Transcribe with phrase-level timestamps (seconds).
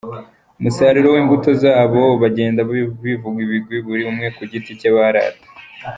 [0.59, 2.59] umusaruro w'imbuto zabo, bagenda
[3.13, 5.47] bivuga ibigwi buri umwe ku giti cye barata.